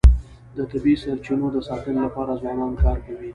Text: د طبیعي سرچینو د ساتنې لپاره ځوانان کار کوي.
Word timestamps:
د 0.57 0.59
طبیعي 0.71 0.97
سرچینو 1.03 1.47
د 1.51 1.57
ساتنې 1.67 1.99
لپاره 2.07 2.39
ځوانان 2.41 2.73
کار 2.83 2.97
کوي. 3.05 3.29